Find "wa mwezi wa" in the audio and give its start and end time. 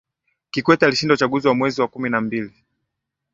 1.47-1.87